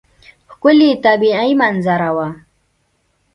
[0.51, 2.27] ښکلې طبیعي منظره وه.